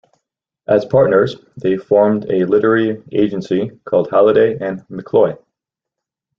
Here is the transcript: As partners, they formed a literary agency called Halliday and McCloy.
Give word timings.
As 0.67 0.83
partners, 0.83 1.35
they 1.57 1.77
formed 1.77 2.25
a 2.31 2.45
literary 2.45 3.03
agency 3.11 3.69
called 3.85 4.09
Halliday 4.09 4.57
and 4.59 4.79
McCloy. 4.87 5.37